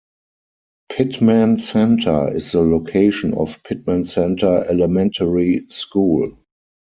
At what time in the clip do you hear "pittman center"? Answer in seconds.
0.89-2.35, 3.63-4.63